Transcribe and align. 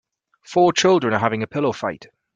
Four 0.43 0.73
children 0.73 1.13
are 1.13 1.19
having 1.19 1.43
a 1.43 1.45
pillow 1.47 1.71
fight. 1.73 2.07